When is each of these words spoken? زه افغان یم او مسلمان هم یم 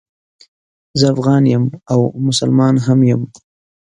زه 0.99 1.05
افغان 1.13 1.43
یم 1.53 1.63
او 1.91 1.99
مسلمان 2.27 2.75
هم 2.85 2.99
یم 3.09 3.21